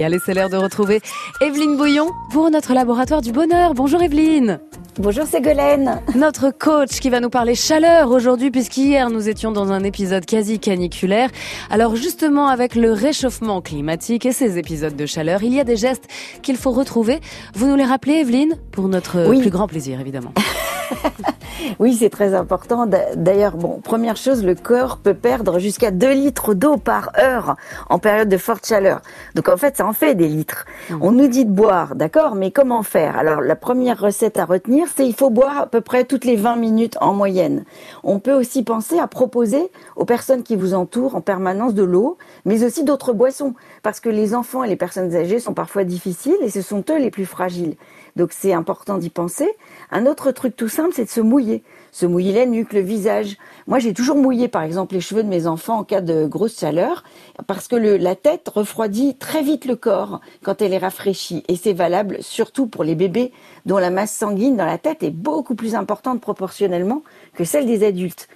Et 0.00 0.04
allez, 0.04 0.20
c'est 0.24 0.32
l'heure 0.32 0.48
de 0.48 0.56
retrouver 0.56 1.00
Evelyne 1.40 1.76
Bouillon 1.76 2.12
pour 2.30 2.52
notre 2.52 2.72
laboratoire 2.72 3.20
du 3.20 3.32
bonheur. 3.32 3.74
Bonjour 3.74 4.00
Evelyne. 4.00 4.60
Bonjour 4.96 5.26
Ségolène. 5.26 6.00
Notre 6.14 6.52
coach 6.52 7.00
qui 7.00 7.10
va 7.10 7.18
nous 7.18 7.30
parler 7.30 7.56
chaleur 7.56 8.12
aujourd'hui 8.12 8.52
puisqu'hier 8.52 9.10
nous 9.10 9.28
étions 9.28 9.50
dans 9.50 9.72
un 9.72 9.82
épisode 9.82 10.24
quasi 10.24 10.60
caniculaire. 10.60 11.30
Alors 11.68 11.96
justement 11.96 12.46
avec 12.46 12.76
le 12.76 12.92
réchauffement 12.92 13.60
climatique 13.60 14.24
et 14.24 14.30
ces 14.30 14.56
épisodes 14.56 14.94
de 14.94 15.04
chaleur, 15.04 15.42
il 15.42 15.52
y 15.52 15.58
a 15.58 15.64
des 15.64 15.76
gestes 15.76 16.04
qu'il 16.42 16.56
faut 16.56 16.70
retrouver. 16.70 17.18
Vous 17.54 17.66
nous 17.66 17.74
les 17.74 17.84
rappelez 17.84 18.20
Evelyne 18.20 18.56
Pour 18.70 18.86
notre 18.86 19.36
plus 19.40 19.50
grand 19.50 19.66
plaisir 19.66 19.98
évidemment. 19.98 20.32
oui, 21.78 21.94
c'est 21.94 22.10
très 22.10 22.34
important. 22.34 22.86
D'ailleurs, 23.16 23.56
bon, 23.56 23.80
première 23.82 24.16
chose, 24.16 24.44
le 24.44 24.54
corps 24.54 24.98
peut 24.98 25.14
perdre 25.14 25.58
jusqu'à 25.58 25.90
2 25.90 26.12
litres 26.12 26.54
d'eau 26.54 26.76
par 26.76 27.10
heure 27.18 27.56
en 27.88 27.98
période 27.98 28.28
de 28.28 28.36
forte 28.36 28.66
chaleur. 28.66 29.00
Donc 29.34 29.48
en 29.48 29.56
fait, 29.56 29.76
ça 29.76 29.86
en 29.86 29.92
fait 29.92 30.14
des 30.14 30.28
litres. 30.28 30.66
Mmh. 30.90 30.98
On 31.00 31.12
nous 31.12 31.28
dit 31.28 31.44
de 31.44 31.50
boire, 31.50 31.94
d'accord, 31.94 32.34
mais 32.34 32.50
comment 32.50 32.82
faire? 32.82 33.18
Alors 33.18 33.40
la 33.40 33.56
première 33.56 34.00
recette 34.00 34.38
à 34.38 34.44
retenir, 34.44 34.86
c'est 34.94 35.06
il 35.06 35.14
faut 35.14 35.30
boire 35.30 35.58
à 35.58 35.66
peu 35.66 35.80
près 35.80 36.04
toutes 36.04 36.24
les 36.24 36.36
20 36.36 36.56
minutes 36.56 36.96
en 37.00 37.14
moyenne. 37.14 37.64
On 38.02 38.18
peut 38.18 38.34
aussi 38.34 38.62
penser 38.62 38.98
à 38.98 39.06
proposer 39.06 39.70
aux 39.96 40.04
personnes 40.04 40.42
qui 40.42 40.56
vous 40.56 40.74
entourent 40.74 41.16
en 41.16 41.20
permanence 41.20 41.74
de 41.74 41.82
l'eau, 41.82 42.18
mais 42.44 42.64
aussi 42.64 42.84
d'autres 42.84 43.12
boissons, 43.12 43.54
parce 43.82 44.00
que 44.00 44.08
les 44.08 44.34
enfants 44.34 44.64
et 44.64 44.68
les 44.68 44.76
personnes 44.76 45.14
âgées 45.14 45.40
sont 45.40 45.54
parfois 45.54 45.84
difficiles 45.84 46.36
et 46.42 46.50
ce 46.50 46.62
sont 46.62 46.84
eux 46.90 46.98
les 46.98 47.10
plus 47.10 47.26
fragiles. 47.26 47.76
Donc 48.18 48.32
c'est 48.32 48.52
important 48.52 48.98
d'y 48.98 49.10
penser. 49.10 49.48
Un 49.92 50.04
autre 50.04 50.32
truc 50.32 50.56
tout 50.56 50.68
simple, 50.68 50.90
c'est 50.92 51.04
de 51.04 51.08
se 51.08 51.20
mouiller. 51.20 51.62
Se 51.92 52.04
mouiller 52.04 52.32
la 52.32 52.46
nuque, 52.46 52.72
le 52.72 52.80
visage. 52.80 53.38
Moi, 53.68 53.78
j'ai 53.78 53.94
toujours 53.94 54.16
mouillé, 54.16 54.48
par 54.48 54.62
exemple, 54.62 54.94
les 54.94 55.00
cheveux 55.00 55.22
de 55.22 55.28
mes 55.28 55.46
enfants 55.46 55.78
en 55.78 55.84
cas 55.84 56.00
de 56.00 56.26
grosse 56.26 56.58
chaleur, 56.58 57.04
parce 57.46 57.68
que 57.68 57.76
la 57.76 58.16
tête 58.16 58.48
refroidit 58.48 59.16
très 59.16 59.42
vite 59.42 59.64
le 59.64 59.76
corps 59.76 60.20
quand 60.42 60.60
elle 60.60 60.74
est 60.74 60.78
rafraîchie. 60.78 61.44
Et 61.48 61.56
c'est 61.56 61.72
valable 61.72 62.18
surtout 62.20 62.66
pour 62.66 62.82
les 62.82 62.96
bébés 62.96 63.32
dont 63.66 63.78
la 63.78 63.90
masse 63.90 64.12
sanguine 64.12 64.56
dans 64.56 64.66
la 64.66 64.78
tête 64.78 65.02
est 65.02 65.10
beaucoup 65.10 65.54
plus 65.54 65.76
importante 65.76 66.20
proportionnellement 66.20 67.02
que 67.34 67.44
celle 67.44 67.66
des 67.66 67.86
adultes. 67.86 68.28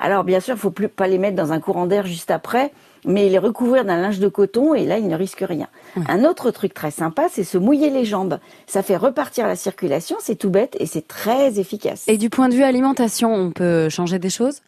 Alors, 0.00 0.24
bien 0.24 0.40
sûr, 0.40 0.54
il 0.54 0.56
ne 0.56 0.60
faut 0.60 0.70
plus, 0.70 0.88
pas 0.88 1.06
les 1.06 1.18
mettre 1.18 1.36
dans 1.36 1.52
un 1.52 1.60
courant 1.60 1.86
d'air 1.86 2.06
juste 2.06 2.30
après, 2.30 2.72
mais 3.04 3.28
les 3.28 3.38
recouvrir 3.38 3.84
d'un 3.84 4.00
linge 4.00 4.18
de 4.18 4.28
coton 4.28 4.74
et 4.74 4.86
là, 4.86 4.98
ils 4.98 5.06
ne 5.06 5.14
risquent 5.14 5.44
rien. 5.46 5.68
Un 6.08 6.24
autre 6.24 6.50
truc 6.50 6.74
très 6.74 6.90
sympa, 6.90 7.26
c'est 7.30 7.44
se 7.44 7.58
mouiller 7.58 7.90
les 7.90 8.04
jambes. 8.04 8.38
Ça 8.66 8.82
fait 8.82 8.96
repartir 8.96 9.46
la 9.46 9.56
circulation, 9.56 10.16
c'est 10.20 10.36
tout 10.36 10.50
bête 10.50 10.76
et 10.80 10.86
c'est 10.86 11.06
très 11.06 11.60
efficace. 11.60 12.04
Et 12.08 12.16
du 12.16 12.30
point 12.30 12.48
de 12.48 12.54
vue 12.54 12.62
alimentation, 12.62 13.32
on 13.34 13.50
peut 13.50 13.88
changer 13.88 14.18
des 14.18 14.30
choses? 14.30 14.62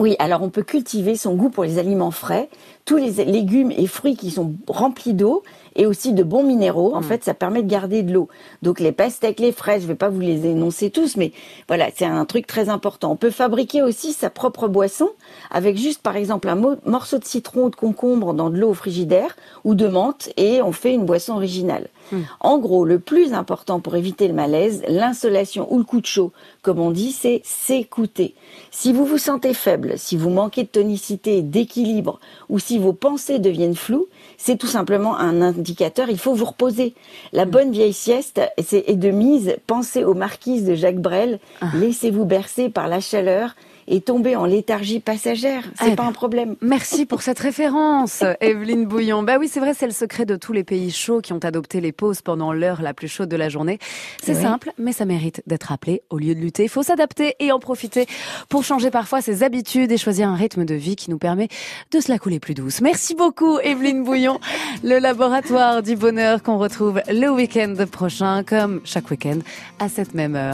Oui, 0.00 0.16
alors 0.18 0.42
on 0.42 0.50
peut 0.50 0.64
cultiver 0.64 1.14
son 1.14 1.34
goût 1.34 1.50
pour 1.50 1.62
les 1.62 1.78
aliments 1.78 2.10
frais, 2.10 2.48
tous 2.84 2.96
les 2.96 3.24
légumes 3.24 3.70
et 3.70 3.86
fruits 3.86 4.16
qui 4.16 4.32
sont 4.32 4.54
remplis 4.66 5.14
d'eau 5.14 5.44
et 5.76 5.86
aussi 5.86 6.12
de 6.12 6.24
bons 6.24 6.42
minéraux. 6.42 6.96
En 6.96 7.00
mm. 7.00 7.04
fait, 7.04 7.24
ça 7.24 7.32
permet 7.32 7.62
de 7.62 7.68
garder 7.68 8.02
de 8.02 8.12
l'eau. 8.12 8.28
Donc 8.62 8.80
les 8.80 8.90
pastèques, 8.90 9.38
les 9.38 9.52
fraises, 9.52 9.82
je 9.82 9.86
vais 9.86 9.94
pas 9.94 10.08
vous 10.08 10.18
les 10.18 10.46
énoncer 10.46 10.90
tous, 10.90 11.16
mais 11.16 11.30
voilà, 11.68 11.90
c'est 11.94 12.06
un 12.06 12.24
truc 12.24 12.48
très 12.48 12.70
important. 12.70 13.12
On 13.12 13.16
peut 13.16 13.30
fabriquer 13.30 13.82
aussi 13.82 14.12
sa 14.12 14.30
propre 14.30 14.66
boisson 14.66 15.10
avec 15.52 15.76
juste, 15.76 16.02
par 16.02 16.16
exemple, 16.16 16.48
un 16.48 16.56
morceau 16.86 17.18
de 17.18 17.24
citron 17.24 17.66
ou 17.66 17.70
de 17.70 17.76
concombre 17.76 18.34
dans 18.34 18.50
de 18.50 18.58
l'eau 18.58 18.70
au 18.70 18.74
frigidaire 18.74 19.36
ou 19.62 19.76
de 19.76 19.86
menthe 19.86 20.30
et 20.36 20.60
on 20.60 20.72
fait 20.72 20.92
une 20.92 21.04
boisson 21.04 21.34
originale. 21.34 21.88
Mm. 22.12 22.20
En 22.40 22.58
gros, 22.58 22.84
le 22.84 22.98
plus 22.98 23.32
important 23.32 23.80
pour 23.80 23.96
éviter 23.96 24.28
le 24.28 24.34
malaise, 24.34 24.82
l'insolation 24.88 25.72
ou 25.72 25.78
le 25.78 25.84
coup 25.84 26.00
de 26.00 26.06
chaud, 26.06 26.32
comme 26.62 26.78
on 26.78 26.90
dit, 26.90 27.12
c'est 27.12 27.42
s'écouter. 27.44 28.34
Si 28.70 28.92
vous 28.92 29.04
vous 29.04 29.18
sentez 29.18 29.54
faible, 29.54 29.94
si 29.96 30.16
vous 30.16 30.30
manquez 30.30 30.62
de 30.64 30.68
tonicité, 30.68 31.42
d'équilibre 31.42 32.20
ou 32.48 32.58
si 32.58 32.78
vos 32.78 32.92
pensées 32.92 33.38
deviennent 33.38 33.76
floues, 33.76 34.06
c'est 34.36 34.56
tout 34.56 34.66
simplement 34.66 35.16
un 35.18 35.42
indicateur, 35.42 36.08
il 36.10 36.18
faut 36.18 36.34
vous 36.34 36.44
reposer. 36.44 36.94
La 37.32 37.44
bonne 37.44 37.70
vieille 37.70 37.92
sieste 37.92 38.40
est 38.56 38.96
de 38.96 39.10
mise, 39.10 39.56
pensez 39.66 40.04
aux 40.04 40.14
marquises 40.14 40.64
de 40.64 40.74
Jacques 40.74 41.00
Brel, 41.00 41.38
ah. 41.60 41.70
laissez-vous 41.74 42.24
bercer 42.24 42.68
par 42.68 42.88
la 42.88 43.00
chaleur 43.00 43.54
et 43.88 44.00
tomber 44.00 44.36
en 44.36 44.44
léthargie 44.44 45.00
passagère. 45.00 45.64
C'est 45.78 45.92
eh 45.92 45.96
pas 45.96 46.04
un 46.04 46.12
problème. 46.12 46.56
Merci 46.60 47.06
pour 47.06 47.22
cette 47.22 47.38
référence, 47.38 48.22
Evelyne 48.40 48.86
Bouillon. 48.86 49.22
Bah 49.22 49.36
oui, 49.38 49.48
c'est 49.48 49.60
vrai, 49.60 49.74
c'est 49.74 49.86
le 49.86 49.92
secret 49.92 50.26
de 50.26 50.36
tous 50.36 50.52
les 50.52 50.64
pays 50.64 50.90
chauds 50.90 51.20
qui 51.20 51.32
ont 51.32 51.38
adopté 51.38 51.80
les 51.80 51.92
pauses 51.92 52.22
pendant 52.22 52.52
l'heure 52.52 52.82
la 52.82 52.94
plus 52.94 53.08
chaude 53.08 53.28
de 53.28 53.36
la 53.36 53.48
journée. 53.48 53.78
C'est 54.22 54.34
simple, 54.34 54.72
mais 54.78 54.92
ça 54.92 55.04
mérite 55.04 55.42
d'être 55.46 55.64
rappelé. 55.64 56.02
Au 56.10 56.18
lieu 56.18 56.34
de 56.34 56.40
lutter, 56.40 56.64
il 56.64 56.68
faut 56.68 56.82
s'adapter 56.82 57.34
et 57.40 57.52
en 57.52 57.58
profiter 57.58 58.06
pour 58.48 58.64
changer 58.64 58.90
parfois 58.90 59.20
ses 59.20 59.42
habitudes 59.42 59.92
et 59.92 59.96
choisir 59.96 60.28
un 60.28 60.36
rythme 60.36 60.64
de 60.64 60.74
vie 60.74 60.96
qui 60.96 61.10
nous 61.10 61.18
permet 61.18 61.48
de 61.90 62.00
se 62.00 62.10
la 62.10 62.18
couler 62.18 62.40
plus 62.40 62.54
douce. 62.54 62.80
Merci 62.80 63.14
beaucoup, 63.14 63.58
Evelyne 63.58 64.04
Bouillon, 64.04 64.40
le 64.82 64.98
laboratoire 64.98 65.82
du 65.82 65.96
bonheur 65.96 66.42
qu'on 66.42 66.58
retrouve 66.58 67.00
le 67.08 67.28
week-end 67.28 67.74
prochain, 67.90 68.42
comme 68.44 68.80
chaque 68.84 69.10
week-end, 69.10 69.38
à 69.78 69.88
cette 69.88 70.14
même 70.14 70.36
heure. 70.36 70.52